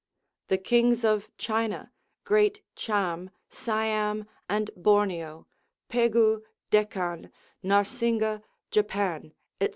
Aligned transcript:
The 0.47 0.57
kings 0.57 1.05
of 1.05 1.29
China, 1.37 1.91
great 2.23 2.63
Cham, 2.75 3.29
Siam, 3.51 4.25
and 4.49 4.71
Borneo, 4.75 5.45
Pegu, 5.89 6.41
Deccan, 6.71 7.31
Narsinga, 7.63 8.41
Japan, 8.71 9.35
&c. 9.61 9.69